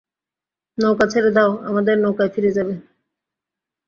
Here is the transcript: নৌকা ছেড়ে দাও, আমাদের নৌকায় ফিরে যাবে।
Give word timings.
নৌকা 0.77 1.05
ছেড়ে 1.07 1.31
দাও, 1.37 1.51
আমাদের 1.69 1.95
নৌকায় 1.97 2.31
ফিরে 2.33 2.51
যাবে। 2.57 2.73